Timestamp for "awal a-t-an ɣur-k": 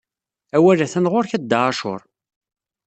0.55-1.31